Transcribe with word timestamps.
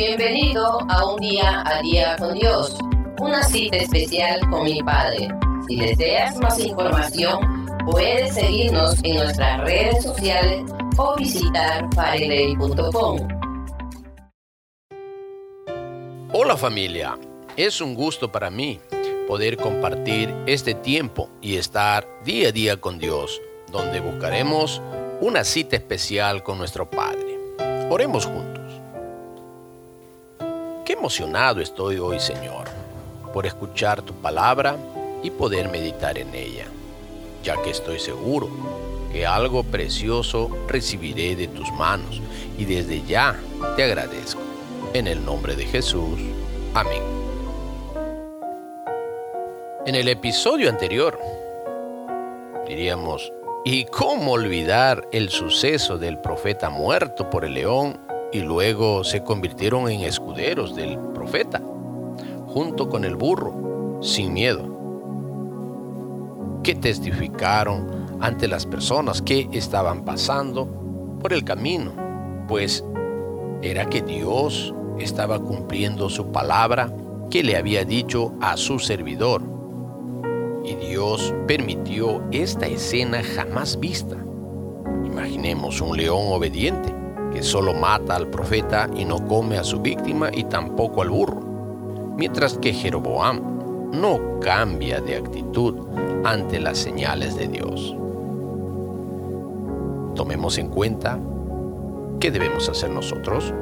Bienvenido 0.00 0.78
a 0.88 1.12
un 1.12 1.20
día 1.20 1.62
a 1.66 1.82
día 1.82 2.16
con 2.16 2.32
Dios, 2.32 2.74
una 3.18 3.42
cita 3.42 3.76
especial 3.76 4.40
con 4.48 4.64
mi 4.64 4.82
Padre. 4.82 5.28
Si 5.68 5.76
deseas 5.76 6.38
más 6.38 6.58
información, 6.58 7.66
puedes 7.84 8.32
seguirnos 8.34 8.94
en 9.04 9.16
nuestras 9.16 9.60
redes 9.60 10.02
sociales 10.02 10.64
o 10.96 11.16
visitar 11.16 11.86
fareley.com. 11.94 13.28
Hola 16.32 16.56
familia, 16.56 17.18
es 17.58 17.82
un 17.82 17.94
gusto 17.94 18.32
para 18.32 18.48
mí 18.48 18.80
poder 19.28 19.58
compartir 19.58 20.34
este 20.46 20.72
tiempo 20.72 21.28
y 21.42 21.56
estar 21.56 22.08
día 22.24 22.48
a 22.48 22.52
día 22.52 22.80
con 22.80 22.98
Dios, 22.98 23.38
donde 23.70 24.00
buscaremos 24.00 24.80
una 25.20 25.44
cita 25.44 25.76
especial 25.76 26.42
con 26.42 26.56
nuestro 26.56 26.88
Padre. 26.88 27.38
Oremos 27.90 28.24
juntos. 28.24 28.59
Qué 30.84 30.94
emocionado 30.94 31.60
estoy 31.60 31.98
hoy, 31.98 32.18
Señor, 32.20 32.68
por 33.32 33.46
escuchar 33.46 34.02
tu 34.02 34.14
palabra 34.14 34.76
y 35.22 35.30
poder 35.30 35.68
meditar 35.68 36.18
en 36.18 36.34
ella, 36.34 36.66
ya 37.44 37.60
que 37.62 37.70
estoy 37.70 37.98
seguro 37.98 38.48
que 39.12 39.26
algo 39.26 39.62
precioso 39.62 40.50
recibiré 40.68 41.36
de 41.36 41.48
tus 41.48 41.70
manos 41.72 42.20
y 42.56 42.64
desde 42.64 43.02
ya 43.04 43.38
te 43.76 43.84
agradezco. 43.84 44.40
En 44.94 45.06
el 45.06 45.24
nombre 45.24 45.54
de 45.54 45.66
Jesús. 45.66 46.18
Amén. 46.74 47.02
En 49.86 49.94
el 49.94 50.08
episodio 50.08 50.68
anterior, 50.68 51.20
diríamos, 52.66 53.32
¿y 53.64 53.84
cómo 53.84 54.32
olvidar 54.32 55.06
el 55.12 55.28
suceso 55.28 55.98
del 55.98 56.18
profeta 56.18 56.70
muerto 56.70 57.28
por 57.28 57.44
el 57.44 57.54
león 57.54 57.98
y 58.32 58.40
luego 58.40 59.04
se 59.04 59.22
convirtieron 59.22 59.90
en 59.90 60.02
escuderos 60.02 60.74
del 60.76 60.98
profeta, 61.14 61.60
junto 62.46 62.88
con 62.88 63.04
el 63.04 63.16
burro, 63.16 63.98
sin 64.02 64.32
miedo, 64.32 64.62
que 66.62 66.74
testificaron 66.74 68.18
ante 68.20 68.46
las 68.48 68.66
personas 68.66 69.22
que 69.22 69.48
estaban 69.52 70.04
pasando 70.04 70.68
por 71.20 71.32
el 71.32 71.44
camino, 71.44 71.92
pues 72.46 72.84
era 73.62 73.86
que 73.86 74.02
Dios 74.02 74.74
estaba 74.98 75.38
cumpliendo 75.38 76.08
su 76.08 76.30
palabra 76.30 76.92
que 77.30 77.42
le 77.42 77.56
había 77.56 77.84
dicho 77.84 78.32
a 78.40 78.56
su 78.56 78.78
servidor. 78.78 79.42
Y 80.64 80.74
Dios 80.74 81.34
permitió 81.46 82.22
esta 82.32 82.66
escena 82.66 83.22
jamás 83.22 83.80
vista. 83.80 84.16
Imaginemos 85.04 85.80
un 85.80 85.96
león 85.96 86.24
obediente 86.28 86.99
que 87.32 87.42
solo 87.42 87.74
mata 87.74 88.16
al 88.16 88.28
profeta 88.28 88.88
y 88.94 89.04
no 89.04 89.26
come 89.26 89.56
a 89.58 89.64
su 89.64 89.80
víctima 89.80 90.30
y 90.32 90.44
tampoco 90.44 91.02
al 91.02 91.10
burro, 91.10 91.40
mientras 92.16 92.58
que 92.58 92.72
Jeroboam 92.72 93.90
no 93.92 94.40
cambia 94.40 95.00
de 95.00 95.16
actitud 95.16 95.74
ante 96.24 96.60
las 96.60 96.78
señales 96.78 97.36
de 97.36 97.48
Dios. 97.48 97.96
Tomemos 100.14 100.58
en 100.58 100.68
cuenta 100.68 101.18
qué 102.18 102.30
debemos 102.30 102.68
hacer 102.68 102.90
nosotros. 102.90 103.54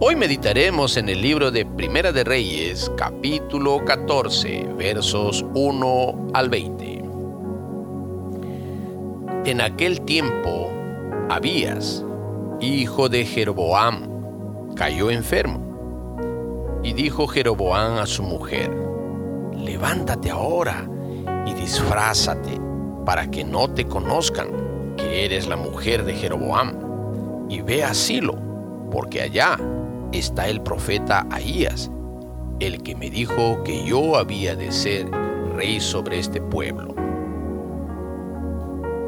Hoy 0.00 0.16
meditaremos 0.16 0.96
en 0.96 1.08
el 1.08 1.22
libro 1.22 1.50
de 1.50 1.64
Primera 1.64 2.12
de 2.12 2.24
Reyes, 2.24 2.90
capítulo 2.96 3.84
14, 3.84 4.66
versos 4.76 5.44
1 5.54 6.30
al 6.34 6.48
20. 6.50 6.93
En 9.46 9.60
aquel 9.60 10.00
tiempo, 10.00 10.72
Abías, 11.28 12.02
hijo 12.60 13.10
de 13.10 13.26
Jeroboam, 13.26 14.74
cayó 14.74 15.10
enfermo. 15.10 15.60
Y 16.82 16.94
dijo 16.94 17.26
Jeroboam 17.26 17.98
a 17.98 18.06
su 18.06 18.22
mujer, 18.22 18.74
levántate 19.54 20.30
ahora 20.30 20.88
y 21.44 21.52
disfrázate 21.52 22.58
para 23.04 23.30
que 23.30 23.44
no 23.44 23.68
te 23.68 23.86
conozcan 23.86 24.48
que 24.96 25.26
eres 25.26 25.46
la 25.46 25.56
mujer 25.56 26.06
de 26.06 26.14
Jeroboam, 26.14 27.46
y 27.50 27.60
ve 27.60 27.84
a 27.84 27.92
Silo, 27.92 28.38
porque 28.90 29.20
allá 29.20 29.58
está 30.12 30.48
el 30.48 30.62
profeta 30.62 31.26
Ahías, 31.30 31.90
el 32.60 32.82
que 32.82 32.96
me 32.96 33.10
dijo 33.10 33.62
que 33.62 33.84
yo 33.84 34.16
había 34.16 34.56
de 34.56 34.72
ser 34.72 35.06
rey 35.54 35.80
sobre 35.80 36.18
este 36.18 36.40
pueblo 36.40 36.93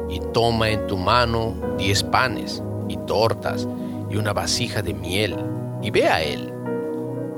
y 0.09 0.19
toma 0.33 0.69
en 0.69 0.87
tu 0.87 0.97
mano 0.97 1.53
diez 1.77 2.03
panes 2.03 2.63
y 2.87 2.97
tortas 3.05 3.67
y 4.09 4.15
una 4.15 4.33
vasija 4.33 4.81
de 4.81 4.93
miel, 4.93 5.35
y 5.81 5.91
ve 5.91 6.07
a 6.07 6.23
él, 6.23 6.53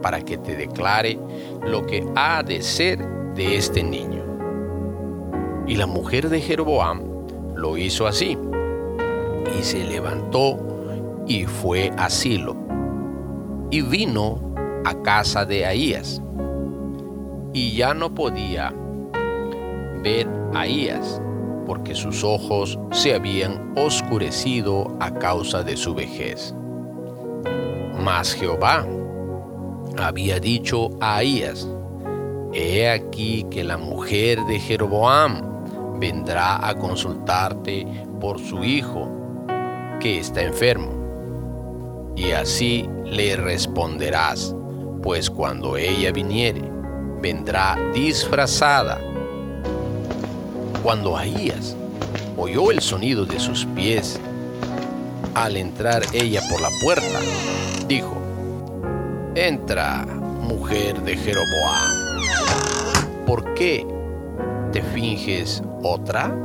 para 0.02 0.22
que 0.22 0.38
te 0.38 0.56
declare 0.56 1.20
lo 1.66 1.86
que 1.86 2.06
ha 2.16 2.44
de 2.44 2.62
ser 2.62 3.00
de 3.34 3.58
este 3.58 3.84
niño. 3.84 4.24
Y 5.68 5.76
la 5.76 5.88
mujer 5.88 6.30
de 6.30 6.42
Jeroboam 6.42 7.02
lo 7.56 7.78
hizo 7.78 8.06
así, 8.06 8.38
y 9.58 9.64
se 9.64 9.84
levantó 9.84 10.60
y 11.26 11.46
fue 11.46 11.92
a 11.98 12.10
Silo, 12.10 12.56
y 13.72 13.82
vino 13.82 14.40
a 14.86 14.94
casa 15.02 15.46
de 15.46 15.66
Ahías, 15.66 16.22
y 17.54 17.76
ya 17.76 17.96
no 17.96 18.14
podía 18.14 18.74
ver 20.04 20.28
a 20.54 20.62
Ahías 20.62 21.20
porque 21.70 21.94
sus 21.94 22.24
ojos 22.24 22.80
se 22.92 23.14
habían 23.14 23.74
oscurecido 23.78 24.88
a 25.00 25.14
causa 25.14 25.62
de 25.62 25.78
su 25.78 25.94
vejez. 25.94 26.52
Mas 27.96 28.34
Jehová 28.34 28.88
había 29.96 30.40
dicho 30.40 30.90
a 31.00 31.18
Ahías, 31.18 31.70
He 32.54 32.90
aquí 32.90 33.46
que 33.52 33.64
la 33.64 33.78
mujer 33.78 34.44
de 34.46 34.60
Jeroboam 34.60 36.00
vendrá 36.00 36.68
a 36.68 36.74
consultarte 36.74 37.86
por 38.20 38.40
su 38.40 38.64
hijo, 38.64 39.08
que 40.00 40.18
está 40.18 40.42
enfermo. 40.42 40.90
Y 42.16 42.32
así 42.32 42.90
le 43.06 43.36
responderás, 43.36 44.56
pues 45.04 45.30
cuando 45.30 45.78
ella 45.78 46.12
viniere, 46.12 46.64
vendrá 47.22 47.78
disfrazada 47.94 49.00
cuando 50.84 51.18
Ahías 51.18 51.76
oyó 52.38 52.72
el 52.72 52.82
sonido 52.82 53.26
de 53.26 53.40
sus 53.40 53.66
pies 53.76 54.20
al 55.36 55.58
entrar 55.58 56.04
ella 56.14 56.42
por 56.50 56.62
la 56.62 56.70
puerta, 56.82 57.20
dijo, 57.88 58.16
Entra, 59.36 60.06
mujer 60.06 61.02
de 61.02 61.16
Jeroboam, 61.16 62.18
¿por 63.26 63.54
qué 63.54 63.86
te 64.72 64.82
finges 64.82 65.62
otra? 65.84 66.36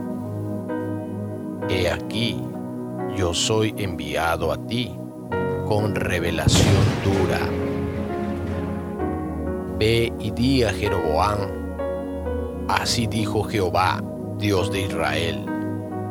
He 1.68 1.90
aquí, 1.90 2.42
yo 3.16 3.32
soy 3.32 3.74
enviado 3.78 4.52
a 4.52 4.58
ti 4.66 4.94
con 5.66 5.94
revelación 5.94 6.84
dura. 7.02 7.40
Ve 9.78 10.12
y 10.20 10.30
di 10.30 10.62
a 10.62 10.72
Jeroboam, 10.72 11.38
así 12.68 13.06
dijo 13.06 13.42
Jehová, 13.44 14.02
Dios 14.38 14.70
de 14.72 14.82
Israel, 14.82 15.46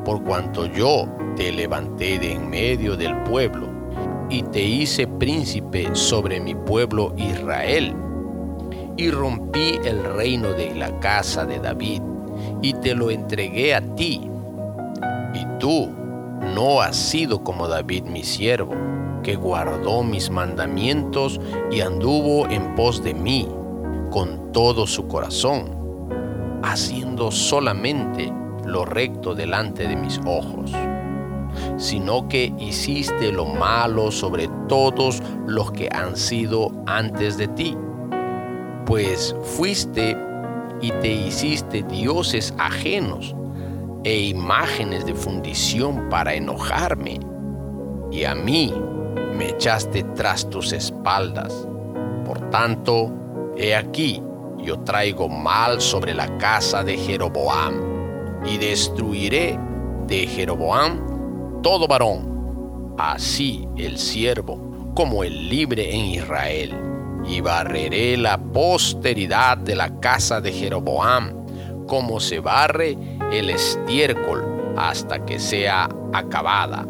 por 0.05 0.23
cuanto 0.23 0.65
yo 0.65 1.07
te 1.35 1.51
levanté 1.51 2.19
de 2.19 2.33
en 2.33 2.49
medio 2.49 2.95
del 2.95 3.15
pueblo 3.23 3.67
y 4.29 4.43
te 4.43 4.61
hice 4.61 5.07
príncipe 5.07 5.89
sobre 5.93 6.39
mi 6.39 6.55
pueblo 6.55 7.13
Israel, 7.17 7.93
y 8.95 9.11
rompí 9.11 9.79
el 9.83 10.03
reino 10.03 10.53
de 10.53 10.73
la 10.73 10.99
casa 10.99 11.45
de 11.45 11.59
David, 11.59 12.01
y 12.61 12.73
te 12.73 12.95
lo 12.95 13.11
entregué 13.11 13.75
a 13.75 13.81
ti. 13.95 14.21
Y 15.33 15.59
tú 15.59 15.89
no 16.55 16.81
has 16.81 16.95
sido 16.95 17.43
como 17.43 17.67
David 17.67 18.03
mi 18.03 18.23
siervo, 18.23 18.73
que 19.21 19.35
guardó 19.35 20.03
mis 20.03 20.29
mandamientos 20.29 21.39
y 21.71 21.81
anduvo 21.81 22.47
en 22.47 22.75
pos 22.75 23.03
de 23.03 23.13
mí 23.13 23.47
con 24.09 24.51
todo 24.51 24.87
su 24.87 25.07
corazón 25.07 25.82
haciendo 26.63 27.29
solamente 27.31 28.31
lo 28.65 28.85
recto 28.85 29.35
delante 29.35 29.87
de 29.87 29.95
mis 29.95 30.19
ojos, 30.25 30.71
sino 31.77 32.27
que 32.27 32.53
hiciste 32.57 33.31
lo 33.31 33.45
malo 33.45 34.11
sobre 34.11 34.49
todos 34.67 35.21
los 35.45 35.71
que 35.71 35.89
han 35.91 36.15
sido 36.15 36.71
antes 36.85 37.37
de 37.37 37.47
ti, 37.49 37.77
pues 38.85 39.35
fuiste 39.43 40.17
y 40.81 40.91
te 40.91 41.13
hiciste 41.13 41.83
dioses 41.83 42.53
ajenos 42.57 43.35
e 44.03 44.19
imágenes 44.19 45.05
de 45.05 45.13
fundición 45.13 46.09
para 46.09 46.33
enojarme, 46.33 47.19
y 48.11 48.25
a 48.25 48.35
mí 48.35 48.73
me 49.37 49.49
echaste 49.49 50.03
tras 50.15 50.49
tus 50.49 50.73
espaldas. 50.73 51.67
Por 52.25 52.39
tanto, 52.49 53.11
he 53.57 53.75
aquí, 53.75 54.21
yo 54.63 54.79
traigo 54.79 55.27
mal 55.27 55.81
sobre 55.81 56.13
la 56.13 56.37
casa 56.37 56.83
de 56.83 56.97
Jeroboam, 56.97 57.93
y 58.45 58.57
destruiré 58.57 59.59
de 60.07 60.27
Jeroboam 60.27 61.61
todo 61.61 61.87
varón, 61.87 62.95
así 62.97 63.67
el 63.77 63.97
siervo 63.97 64.91
como 64.95 65.23
el 65.23 65.49
libre 65.49 65.93
en 65.93 66.05
Israel, 66.05 66.73
y 67.25 67.41
barreré 67.41 68.17
la 68.17 68.37
posteridad 68.37 69.57
de 69.57 69.75
la 69.75 69.99
casa 69.99 70.41
de 70.41 70.51
Jeroboam, 70.51 71.45
como 71.87 72.19
se 72.19 72.39
barre 72.39 72.97
el 73.31 73.49
estiércol 73.49 74.73
hasta 74.77 75.25
que 75.25 75.39
sea 75.39 75.89
acabada. 76.13 76.85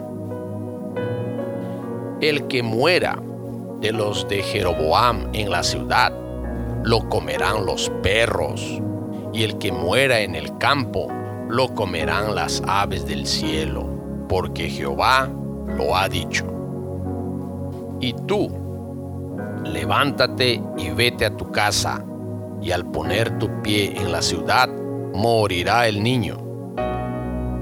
El 2.20 2.48
que 2.48 2.64
muera 2.64 3.20
de 3.80 3.92
los 3.92 4.28
de 4.28 4.42
Jeroboam 4.42 5.30
en 5.34 5.50
la 5.50 5.62
ciudad, 5.64 6.14
lo 6.84 7.08
comerán 7.08 7.66
los 7.66 7.90
perros, 8.02 8.82
y 9.32 9.44
el 9.44 9.58
que 9.58 9.72
muera 9.72 10.20
en 10.20 10.36
el 10.36 10.58
campo, 10.58 11.08
lo 11.50 11.74
comerán 11.74 12.36
las 12.36 12.62
aves 12.68 13.06
del 13.06 13.26
cielo, 13.26 13.88
porque 14.28 14.70
Jehová 14.70 15.30
lo 15.78 15.96
ha 15.96 16.10
dicho. 16.10 16.46
Y 18.02 18.14
tú, 18.28 18.50
levántate 19.64 20.62
y 20.78 20.90
vete 20.90 21.26
a 21.26 21.38
tu 21.38 21.52
casa, 21.52 22.04
y 22.62 22.72
al 22.72 22.86
poner 22.92 23.40
tu 23.40 23.50
pie 23.62 23.94
en 23.96 24.12
la 24.12 24.22
ciudad, 24.22 24.68
morirá 25.14 25.88
el 25.88 26.04
niño. 26.04 26.38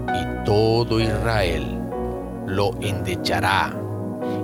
Y 0.07 0.45
todo 0.45 0.99
Israel 0.99 1.79
lo 2.47 2.71
endechará 2.81 3.75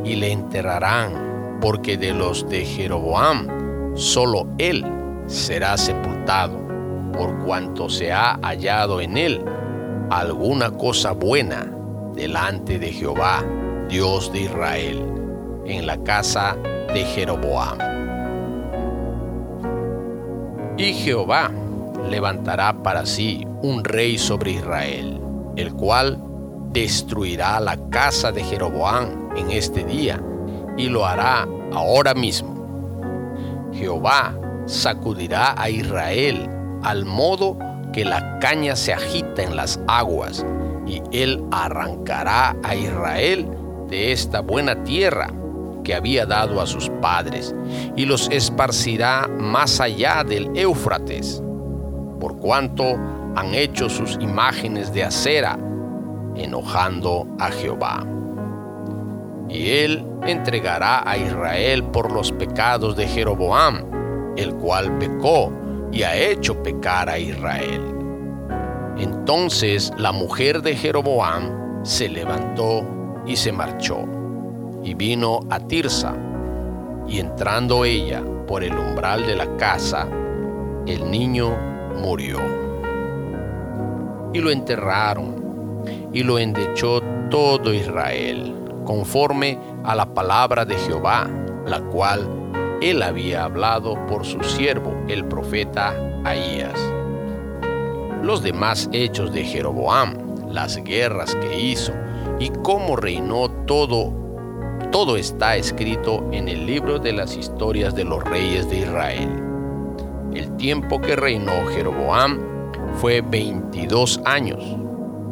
y 0.04 0.16
le 0.16 0.32
enterrarán, 0.32 1.58
porque 1.62 1.98
de 1.98 2.14
los 2.14 2.48
de 2.48 2.64
Jeroboam 2.64 3.57
solo 3.98 4.48
él 4.60 4.86
será 5.26 5.76
sepultado, 5.76 6.58
por 7.12 7.44
cuanto 7.44 7.90
se 7.90 8.14
ha 8.14 8.40
hallado 8.42 9.02
en 9.02 9.18
él 9.18 9.44
alguna 10.10 10.72
cosa 10.72 11.12
buena 11.12 11.70
delante 12.14 12.80
de 12.80 12.92
Jehová, 12.92 13.44
Dios 13.90 14.32
de 14.32 14.42
Israel, 14.42 15.04
en 15.66 15.86
la 15.86 15.98
casa 16.04 16.56
de 16.94 17.04
Jeroboam. 17.04 17.78
Y 20.78 20.94
Jehová 20.94 21.52
levantará 22.10 22.84
para 22.84 23.06
sí 23.06 23.46
un 23.64 23.84
rey 23.84 24.18
sobre 24.18 24.52
Israel, 24.52 25.20
el 25.56 25.74
cual 25.74 26.22
destruirá 26.72 27.60
la 27.60 27.78
casa 27.90 28.32
de 28.32 28.44
Jeroboam 28.44 29.30
en 29.36 29.52
este 29.52 29.84
día 29.84 30.22
y 30.78 30.90
lo 30.90 31.06
hará 31.06 31.48
ahora 31.74 32.14
mismo. 32.14 32.57
Jehová 33.78 34.38
sacudirá 34.66 35.54
a 35.58 35.70
Israel 35.70 36.50
al 36.84 37.06
modo 37.06 37.58
que 37.94 38.06
la 38.06 38.40
caña 38.40 38.76
se 38.76 38.94
agita 38.94 39.44
en 39.44 39.56
las 39.56 39.80
aguas, 39.88 40.46
y 40.86 41.02
él 41.12 41.44
arrancará 41.52 42.56
a 42.64 42.76
Israel 42.76 43.50
de 43.90 44.12
esta 44.12 44.42
buena 44.42 44.84
tierra 44.84 45.30
que 45.84 45.96
había 45.96 46.26
dado 46.26 46.62
a 46.62 46.68
sus 46.68 46.90
padres, 47.02 47.56
y 47.96 48.06
los 48.06 48.30
esparcirá 48.30 49.28
más 49.28 49.80
allá 49.80 50.24
del 50.24 50.56
Éufrates, 50.56 51.42
por 52.20 52.38
cuanto 52.38 52.84
han 53.36 53.54
hecho 53.54 53.90
sus 53.90 54.18
imágenes 54.20 54.92
de 54.94 55.04
acera, 55.04 55.58
enojando 56.36 57.28
a 57.40 57.50
Jehová. 57.52 58.06
Y 59.50 59.70
él 59.70 60.06
entregará 60.26 61.10
a 61.10 61.18
Israel 61.18 61.84
por 61.84 62.12
los 62.12 62.32
pecados 62.32 62.96
de 62.96 63.08
Jeroboam, 63.08 64.34
el 64.36 64.54
cual 64.56 64.98
pecó 64.98 65.52
y 65.92 66.04
ha 66.04 66.16
hecho 66.16 66.62
pecar 66.62 67.10
a 67.10 67.18
Israel. 67.18 67.82
Entonces 68.98 69.94
la 69.98 70.12
mujer 70.12 70.62
de 70.62 70.76
Jeroboam 70.76 71.84
se 71.84 72.10
levantó 72.10 72.84
y 73.26 73.36
se 73.36 73.52
marchó, 73.52 74.00
y 74.84 74.94
vino 74.94 75.40
a 75.50 75.60
Tirsa, 75.60 76.16
y 77.08 77.20
entrando 77.20 77.86
ella 77.86 78.24
por 78.48 78.64
el 78.64 78.78
umbral 78.78 79.26
de 79.26 79.36
la 79.36 79.56
casa, 79.58 80.08
el 80.86 81.10
niño 81.12 81.56
murió. 82.02 82.40
Y 84.34 84.40
lo 84.40 84.50
enterraron, 84.50 85.84
y 86.12 86.24
lo 86.24 86.40
endechó 86.40 87.02
todo 87.30 87.74
Israel, 87.74 88.56
conforme 88.88 89.60
a 89.84 89.94
la 89.96 90.14
palabra 90.14 90.64
de 90.64 90.76
Jehová, 90.76 91.30
la 91.66 91.82
cual 91.82 92.26
él 92.82 93.04
había 93.04 93.44
hablado 93.44 93.98
por 94.08 94.26
su 94.26 94.42
siervo, 94.44 94.96
el 95.10 95.26
profeta 95.26 95.94
Ahías. 96.24 96.80
Los 98.24 98.42
demás 98.42 98.90
hechos 98.94 99.34
de 99.34 99.44
Jeroboam, 99.44 100.16
las 100.50 100.78
guerras 100.78 101.36
que 101.36 101.60
hizo 101.60 101.92
y 102.40 102.50
cómo 102.64 102.96
reinó 102.96 103.50
todo, 103.66 104.14
todo 104.90 105.18
está 105.18 105.58
escrito 105.58 106.26
en 106.32 106.48
el 106.48 106.66
libro 106.66 106.98
de 106.98 107.12
las 107.12 107.36
historias 107.36 107.94
de 107.94 108.06
los 108.06 108.24
reyes 108.24 108.70
de 108.70 108.78
Israel. 108.80 109.30
El 110.34 110.56
tiempo 110.56 111.02
que 111.02 111.18
reinó 111.18 111.68
Jeroboam 111.76 112.40
fue 112.96 113.20
22 113.20 114.22
años, 114.24 114.64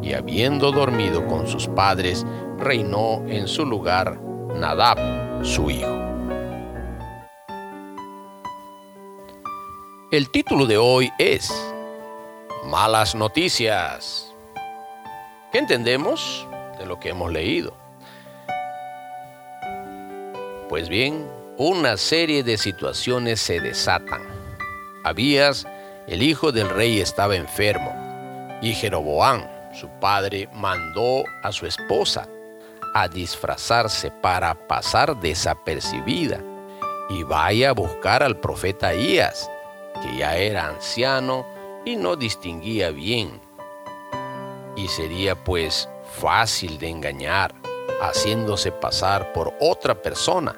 y 0.02 0.13
habiendo 0.13 0.72
dormido 0.72 1.25
con 1.25 1.48
sus 1.48 1.68
padres, 1.68 2.25
reinó 2.60 3.24
en 3.28 3.48
su 3.48 3.66
lugar 3.66 4.19
Nadab, 4.56 4.98
su 5.44 5.69
hijo. 5.69 5.96
El 10.12 10.30
título 10.30 10.66
de 10.66 10.78
hoy 10.78 11.12
es 11.18 11.52
Malas 12.68 13.16
noticias. 13.16 14.34
¿Qué 15.52 15.57
entendemos 15.57 16.48
de 16.80 16.86
lo 16.86 17.00
que 17.00 17.10
hemos 17.10 17.31
leído? 17.31 17.74
Pues 20.69 20.90
bien, 20.90 21.30
una 21.57 21.98
serie 21.98 22.44
de 22.44 22.57
situaciones 22.57 23.40
se 23.40 23.60
desatan. 23.60 24.22
Abías, 25.04 25.68
el 26.07 26.24
hijo 26.24 26.52
del 26.52 26.69
rey, 26.69 27.02
estaba 27.02 27.36
enfermo 27.36 27.94
y 28.62 28.74
Jeroboam, 28.74 29.46
su 29.74 29.88
padre, 30.00 30.50
mandó 30.54 31.24
a 31.44 31.52
su 31.52 31.66
esposa 31.66 32.28
a 32.95 33.09
disfrazarse 33.09 34.09
para 34.09 34.56
pasar 34.68 35.19
desapercibida 35.19 36.42
y 37.09 37.24
vaya 37.24 37.71
a 37.71 37.74
buscar 37.74 38.24
al 38.24 38.39
profeta 38.39 38.88
Ahías 38.88 39.51
que 40.01 40.18
ya 40.18 40.38
era 40.38 40.69
anciano 40.69 41.45
y 41.83 41.97
no 41.97 42.15
distinguía 42.15 42.92
bien. 42.92 43.42
Y 44.77 44.88
sería 44.88 45.36
pues 45.36 45.89
fácil 46.21 46.77
de 46.80 46.88
engañar, 46.88 47.53
haciéndose 48.01 48.71
pasar 48.71 49.33
por 49.33 49.53
otra 49.59 50.01
persona. 50.01 50.57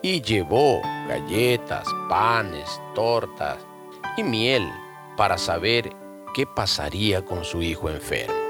Y 0.00 0.22
llevó 0.22 0.80
galletas, 1.06 1.86
panes, 2.08 2.80
tortas 2.94 3.58
y 4.16 4.22
miel 4.22 4.66
para 5.18 5.36
saber 5.36 5.90
qué 6.34 6.46
pasaría 6.46 7.22
con 7.24 7.44
su 7.44 7.60
hijo 7.60 7.90
enfermo. 7.90 8.47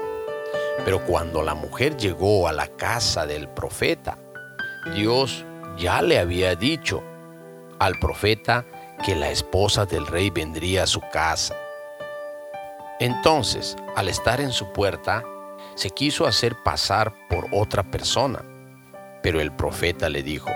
Pero 0.85 1.05
cuando 1.05 1.41
la 1.43 1.53
mujer 1.53 1.97
llegó 1.97 2.47
a 2.47 2.53
la 2.53 2.67
casa 2.67 3.25
del 3.25 3.47
profeta, 3.49 4.17
Dios 4.95 5.45
ya 5.77 6.01
le 6.01 6.19
había 6.19 6.55
dicho 6.55 7.03
al 7.79 7.99
profeta 7.99 8.65
que 9.03 9.15
la 9.15 9.29
esposa 9.29 9.85
del 9.85 10.05
rey 10.07 10.29
vendría 10.29 10.83
a 10.83 10.87
su 10.87 11.01
casa. 11.11 11.55
Entonces, 12.99 13.77
al 13.95 14.09
estar 14.09 14.41
en 14.41 14.51
su 14.51 14.73
puerta, 14.73 15.23
se 15.75 15.89
quiso 15.89 16.25
hacer 16.25 16.55
pasar 16.63 17.13
por 17.29 17.47
otra 17.53 17.83
persona. 17.83 18.43
Pero 19.23 19.39
el 19.39 19.53
profeta 19.53 20.09
le 20.09 20.23
dijo, 20.23 20.49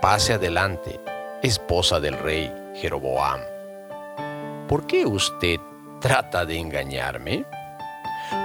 pase 0.00 0.32
adelante, 0.32 1.00
esposa 1.42 2.00
del 2.00 2.18
rey 2.18 2.52
Jeroboam. 2.74 3.40
¿Por 4.68 4.86
qué 4.86 5.06
usted 5.06 5.60
trata 6.00 6.44
de 6.44 6.58
engañarme? 6.58 7.44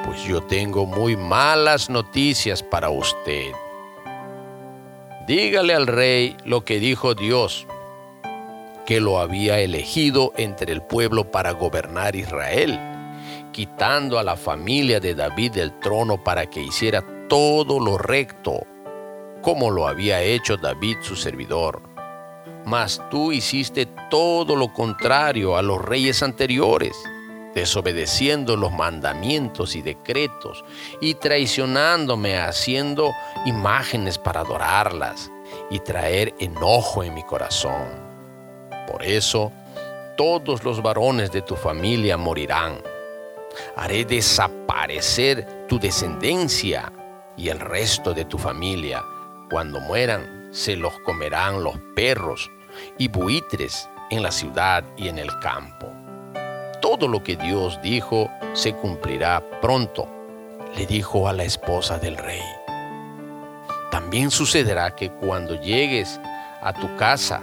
Pues 0.06 0.24
yo 0.24 0.42
tengo 0.42 0.86
muy 0.86 1.16
malas 1.16 1.90
noticias 1.90 2.64
para 2.64 2.90
usted. 2.90 3.52
Dígale 5.28 5.74
al 5.74 5.88
rey 5.88 6.36
lo 6.46 6.66
que 6.66 6.80
dijo 6.80 7.14
Dios 7.14 7.68
que 8.90 9.00
lo 9.00 9.20
había 9.20 9.60
elegido 9.60 10.34
entre 10.36 10.74
el 10.74 10.82
pueblo 10.82 11.30
para 11.30 11.52
gobernar 11.52 12.16
Israel, 12.16 12.80
quitando 13.52 14.18
a 14.18 14.24
la 14.24 14.36
familia 14.36 15.00
de 15.00 15.14
David 15.14 15.52
del 15.52 15.80
trono 15.80 16.24
para 16.24 16.48
que 16.48 16.64
hiciera 16.64 17.04
todo 17.28 17.80
lo 17.80 18.00
recto, 18.00 18.66
como 19.44 19.70
lo 19.70 19.88
había 19.88 20.24
hecho 20.24 20.58
David 20.58 20.98
su 21.04 21.16
servidor. 21.16 21.84
Mas 22.66 23.00
tú 23.12 23.32
hiciste 23.32 23.86
todo 24.10 24.56
lo 24.56 24.74
contrario 24.74 25.56
a 25.56 25.62
los 25.62 25.80
reyes 25.80 26.24
anteriores, 26.24 26.98
desobedeciendo 27.54 28.56
los 28.56 28.72
mandamientos 28.72 29.76
y 29.76 29.82
decretos 29.82 30.64
y 31.02 31.16
traicionándome 31.16 32.38
haciendo 32.38 33.12
imágenes 33.46 34.18
para 34.18 34.42
adorarlas 34.42 35.32
y 35.70 35.80
traer 35.80 36.34
enojo 36.40 37.04
en 37.04 37.14
mi 37.14 37.24
corazón. 37.24 37.88
Por 38.90 39.04
eso, 39.04 39.52
todos 40.18 40.64
los 40.64 40.82
varones 40.82 41.32
de 41.32 41.42
tu 41.42 41.56
familia 41.56 42.18
morirán. 42.18 42.82
Haré 43.76 44.06
desaparecer 44.06 45.68
tu 45.68 45.80
descendencia 45.80 46.92
y 47.38 47.50
el 47.50 47.60
resto 47.60 48.14
de 48.14 48.26
tu 48.26 48.38
familia, 48.38 49.04
cuando 49.50 49.80
mueran, 49.80 50.50
se 50.52 50.76
los 50.76 50.94
comerán 51.00 51.64
los 51.64 51.78
perros 51.96 52.50
y 52.98 53.08
buitres 53.08 53.90
en 54.10 54.24
la 54.24 54.32
ciudad 54.32 54.84
y 54.98 55.08
en 55.08 55.20
el 55.20 55.30
campo. 55.40 55.88
Todo 56.90 57.08
lo 57.08 57.22
que 57.22 57.36
Dios 57.36 57.80
dijo 57.84 58.32
se 58.54 58.74
cumplirá 58.74 59.44
pronto, 59.62 60.08
le 60.76 60.88
dijo 60.88 61.28
a 61.28 61.34
la 61.34 61.44
esposa 61.44 62.00
del 62.00 62.18
rey. 62.18 62.42
También 63.92 64.32
sucederá 64.32 64.96
que 64.96 65.12
cuando 65.12 65.54
llegues 65.54 66.20
a 66.64 66.74
tu 66.74 66.96
casa, 66.96 67.42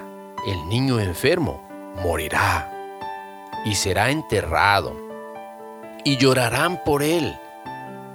el 0.49 0.69
niño 0.69 0.99
enfermo 0.99 1.65
morirá 2.03 2.69
y 3.65 3.77
será 3.77 4.11
enterrado, 4.11 4.97
y 6.03 6.17
llorarán 6.17 6.83
por 6.83 7.05
él 7.05 7.39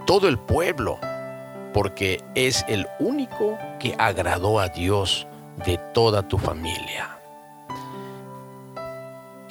todo 0.05 0.27
el 0.27 0.37
pueblo, 0.37 0.99
porque 1.73 2.21
es 2.35 2.65
el 2.67 2.85
único 2.99 3.57
que 3.79 3.95
agradó 3.97 4.59
a 4.59 4.67
Dios 4.67 5.25
de 5.65 5.77
toda 5.93 6.27
tu 6.27 6.37
familia. 6.37 7.20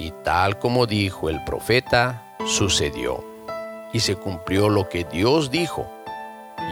Y 0.00 0.12
tal 0.24 0.58
como 0.58 0.86
dijo 0.86 1.28
el 1.28 1.44
profeta, 1.44 2.34
sucedió, 2.46 3.22
y 3.92 4.00
se 4.00 4.16
cumplió 4.16 4.70
lo 4.70 4.88
que 4.88 5.04
Dios 5.04 5.50
dijo, 5.50 5.86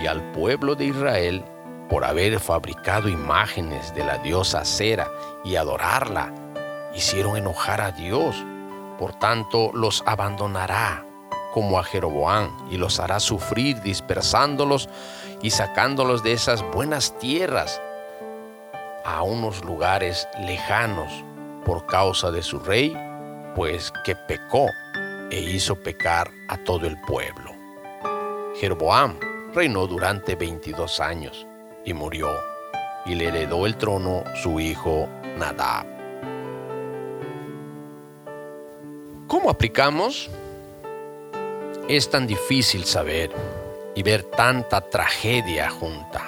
y 0.02 0.06
al 0.06 0.32
pueblo 0.32 0.74
de 0.74 0.86
Israel, 0.86 1.44
por 1.90 2.06
haber 2.06 2.40
fabricado 2.40 3.06
imágenes 3.10 3.94
de 3.94 4.02
la 4.02 4.16
diosa 4.16 4.64
Cera 4.64 5.08
y 5.44 5.56
adorarla, 5.56 6.32
hicieron 6.94 7.36
enojar 7.36 7.82
a 7.82 7.92
Dios. 7.92 8.34
Por 8.98 9.12
tanto, 9.18 9.72
los 9.74 10.02
abandonará 10.06 11.04
como 11.52 11.78
a 11.78 11.84
Jeroboam 11.84 12.48
y 12.70 12.78
los 12.78 12.98
hará 12.98 13.20
sufrir 13.20 13.82
dispersándolos 13.82 14.88
y 15.42 15.50
sacándolos 15.50 16.22
de 16.22 16.32
esas 16.32 16.62
buenas 16.72 17.18
tierras 17.18 17.78
a 19.04 19.22
unos 19.22 19.62
lugares 19.66 20.26
lejanos 20.40 21.12
por 21.66 21.84
causa 21.84 22.30
de 22.30 22.42
su 22.42 22.58
rey, 22.60 22.96
pues 23.54 23.92
que 24.04 24.14
pecó 24.14 24.68
e 25.30 25.40
hizo 25.40 25.76
pecar 25.76 26.30
a 26.48 26.56
todo 26.58 26.86
el 26.86 27.00
pueblo. 27.00 27.52
Jeroboam 28.60 29.18
reinó 29.54 29.86
durante 29.86 30.34
22 30.34 31.00
años 31.00 31.46
y 31.84 31.94
murió, 31.94 32.30
y 33.06 33.14
le 33.14 33.28
heredó 33.28 33.66
el 33.66 33.76
trono 33.76 34.24
su 34.42 34.60
hijo 34.60 35.08
Nadab. 35.38 35.86
¿Cómo 39.26 39.50
aplicamos? 39.50 40.30
Es 41.88 42.10
tan 42.10 42.26
difícil 42.26 42.84
saber 42.84 43.30
y 43.94 44.02
ver 44.02 44.22
tanta 44.24 44.80
tragedia 44.80 45.70
junta 45.70 46.22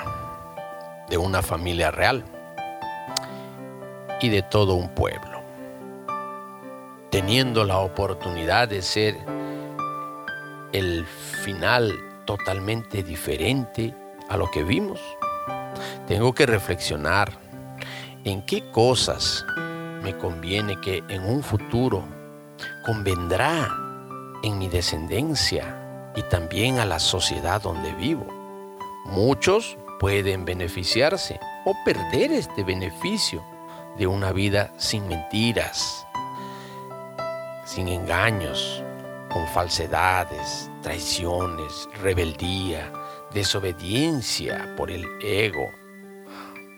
de 1.09 1.17
una 1.17 1.43
familia 1.43 1.91
real 1.91 2.25
y 4.21 4.29
de 4.29 4.43
todo 4.43 4.75
un 4.75 4.89
pueblo, 4.95 5.30
teniendo 7.11 7.65
la 7.65 7.79
oportunidad 7.79 8.69
de 8.69 8.83
ser 8.83 9.17
el 10.73 11.05
final 11.45 11.93
totalmente 12.25 13.03
diferente 13.03 13.95
a 14.29 14.37
lo 14.37 14.51
que 14.51 14.63
vimos. 14.63 15.01
Tengo 16.07 16.33
que 16.33 16.47
reflexionar 16.47 17.33
en 18.25 18.43
qué 18.43 18.71
cosas 18.71 19.45
me 20.03 20.17
conviene 20.17 20.81
que 20.81 21.03
en 21.09 21.25
un 21.25 21.43
futuro 21.43 22.05
convendrá 22.85 23.69
en 24.43 24.59
mi 24.59 24.69
descendencia 24.69 26.13
y 26.17 26.23
también 26.23 26.79
a 26.79 26.87
la 26.87 26.99
sociedad 26.99 27.61
donde 27.61 27.93
vivo. 27.95 28.27
Muchos 29.07 29.77
pueden 29.99 30.45
beneficiarse 30.45 31.41
o 31.65 31.75
perder 31.85 32.33
este 32.33 32.65
beneficio 32.65 33.45
de 33.99 34.07
una 34.07 34.33
vida 34.33 34.73
sin 34.79 35.07
mentiras, 35.09 36.07
sin 37.71 37.87
engaños, 37.87 38.83
con 39.33 39.47
falsedades, 39.47 40.69
traiciones, 40.83 41.89
rebeldía, 42.03 42.93
desobediencia 43.33 44.75
por 44.77 44.91
el 44.91 45.07
ego, 45.23 45.71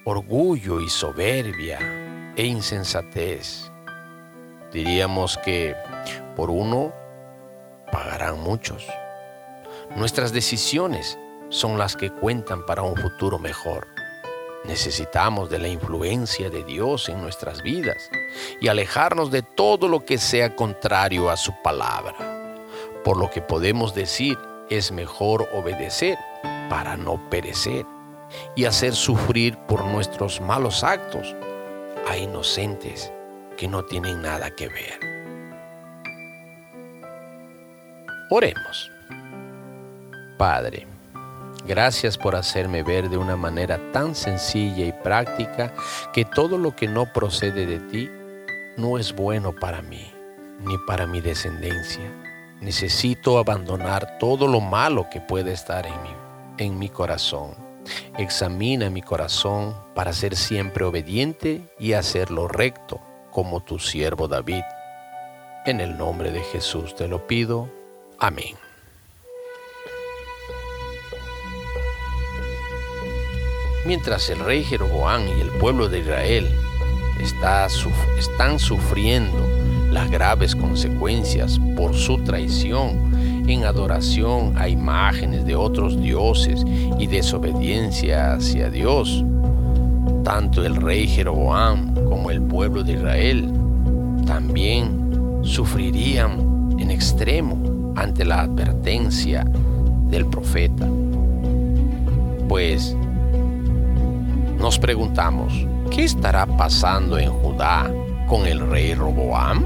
orgullo 0.05 0.83
y 0.83 0.91
soberbia 0.91 1.79
e 2.37 2.45
insensatez. 2.45 3.71
Diríamos 4.71 5.39
que 5.39 5.75
por 6.37 6.51
uno 6.51 6.93
pagarán 7.91 8.41
muchos. 8.41 8.87
Nuestras 9.97 10.31
decisiones 10.31 11.19
son 11.49 11.79
las 11.79 11.97
que 11.97 12.11
cuentan 12.11 12.67
para 12.67 12.83
un 12.83 12.97
futuro 12.97 13.39
mejor. 13.39 13.87
Necesitamos 14.67 15.49
de 15.49 15.59
la 15.59 15.69
influencia 15.69 16.51
de 16.51 16.63
Dios 16.65 17.09
en 17.09 17.23
nuestras 17.23 17.63
vidas 17.63 18.11
y 18.61 18.69
alejarnos 18.69 19.31
de 19.31 19.43
todo 19.43 19.89
lo 19.89 20.05
que 20.05 20.19
sea 20.19 20.55
contrario 20.57 21.31
a 21.31 21.37
su 21.37 21.53
palabra. 21.63 22.15
Por 23.05 23.17
lo 23.17 23.31
que 23.31 23.43
podemos 23.43 23.95
decir, 23.95 24.39
es 24.71 24.93
mejor 24.93 25.49
obedecer 25.53 26.19
para 26.71 26.97
no 26.97 27.29
perecer 27.29 27.85
y 28.55 28.65
hacer 28.65 28.95
sufrir 28.95 29.57
por 29.69 29.85
nuestros 29.85 30.41
malos 30.41 30.85
actos 30.85 31.35
a 32.09 32.17
inocentes 32.17 33.13
que 33.57 33.69
no 33.69 33.85
tienen 33.85 34.23
nada 34.23 34.51
que 34.55 34.69
ver. 34.69 34.99
Oremos. 38.31 38.91
Padre, 40.39 40.87
gracias 41.67 42.17
por 42.17 42.35
hacerme 42.35 42.83
ver 42.83 43.11
de 43.11 43.19
una 43.19 43.37
manera 43.37 43.79
tan 43.93 44.15
sencilla 44.15 44.87
y 44.87 44.93
práctica 44.93 45.75
que 46.13 46.25
todo 46.25 46.57
lo 46.57 46.75
que 46.75 46.89
no 46.89 47.13
procede 47.13 47.67
de 47.67 47.79
ti 47.79 48.11
no 48.77 48.99
es 48.99 49.15
bueno 49.15 49.53
para 49.53 49.83
mí 49.83 50.13
ni 50.65 50.79
para 50.79 51.07
mi 51.07 51.21
descendencia. 51.21 52.11
Necesito 52.61 53.39
abandonar 53.39 54.19
todo 54.19 54.47
lo 54.47 54.61
malo 54.61 55.09
que 55.11 55.21
puede 55.21 55.53
estar 55.53 55.87
en 55.87 56.03
mí, 56.03 56.15
en 56.59 56.79
mi 56.79 56.89
corazón. 56.89 57.55
Examina 58.17 58.89
mi 58.89 59.03
corazón 59.03 59.75
para 59.95 60.13
ser 60.13 60.37
siempre 60.37 60.85
obediente 60.85 61.63
y 61.79 61.95
hacerlo 61.95 62.47
recto 62.47 63.01
como 63.33 63.61
tu 63.61 63.79
siervo 63.79 64.29
David. 64.29 64.63
En 65.67 65.81
el 65.81 65.99
nombre 65.99 66.31
de 66.31 66.43
Jesús 66.43 66.95
te 66.95 67.09
lo 67.09 67.27
pido. 67.27 67.69
Amén. 68.19 68.57
Mientras 73.85 74.31
el 74.31 74.39
rey 74.39 74.63
Jeroboam 74.63 75.27
y 75.27 75.41
el 75.41 75.51
pueblo 75.59 75.89
de 75.89 75.99
Israel 75.99 76.49
están 77.21 78.59
sufriendo 78.59 79.39
las 79.91 80.11
graves 80.11 80.57
consecuencias 80.57 81.61
por 81.77 81.95
su 81.95 82.19
traición 82.19 83.13
en 83.47 83.65
adoración 83.65 84.55
a 84.57 84.69
imágenes 84.69 85.45
de 85.45 85.55
otros 85.55 86.01
dioses 86.01 86.65
y 86.99 87.07
desobediencia 87.07 88.35
hacia 88.35 88.71
Dios, 88.71 89.25
tanto 90.25 90.65
el 90.65 90.77
rey 90.77 91.07
Jeroboam 91.07 91.95
como 92.09 92.31
el 92.31 92.41
pueblo 92.41 92.83
de 92.83 92.95
Israel 92.95 93.53
también 94.27 95.41
sufrirían 95.43 96.77
en 96.79 96.91
extremo 96.91 97.93
ante 97.97 98.25
la 98.25 98.41
advertencia 98.43 99.45
del 100.09 100.27
profeta. 100.27 100.89
Pues 102.49 102.97
nos 104.59 104.79
preguntamos, 104.79 105.67
¿qué 105.93 106.05
estará 106.05 106.47
pasando 106.47 107.19
en 107.19 107.31
Judá 107.31 107.93
con 108.27 108.47
el 108.47 108.67
rey 108.71 108.95
Roboam? 108.95 109.65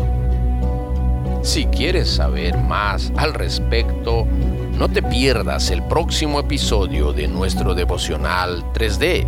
Si 1.42 1.66
quieres 1.66 2.10
saber 2.10 2.58
más 2.58 3.12
al 3.16 3.32
respecto, 3.32 4.26
no 4.72 4.88
te 4.88 5.02
pierdas 5.02 5.70
el 5.70 5.84
próximo 5.84 6.40
episodio 6.40 7.12
de 7.12 7.28
nuestro 7.28 7.74
devocional 7.74 8.64
3D, 8.72 9.24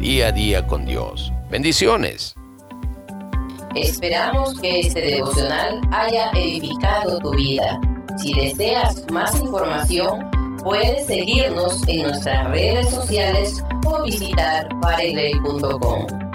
día 0.00 0.28
a 0.28 0.32
día 0.32 0.66
con 0.66 0.86
Dios. 0.86 1.30
Bendiciones. 1.50 2.34
Esperamos 3.74 4.58
que 4.60 4.80
este 4.80 5.00
devocional 5.02 5.80
haya 5.92 6.30
edificado 6.30 7.18
tu 7.18 7.32
vida. 7.32 7.78
Si 8.16 8.32
deseas 8.32 9.04
más 9.12 9.38
información, 9.38 10.30
puedes 10.64 11.06
seguirnos 11.06 11.86
en 11.86 12.02
nuestras 12.02 12.50
redes 12.50 12.88
sociales 12.88 13.62
o 13.84 14.02
visitar 14.04 14.68
pareley.com. 14.80 16.29